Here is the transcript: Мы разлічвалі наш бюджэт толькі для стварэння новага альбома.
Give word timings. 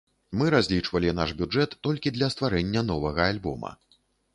Мы 0.41 0.45
разлічвалі 0.55 1.13
наш 1.19 1.35
бюджэт 1.43 1.77
толькі 1.89 2.17
для 2.19 2.33
стварэння 2.35 2.87
новага 2.93 3.33
альбома. 3.37 3.71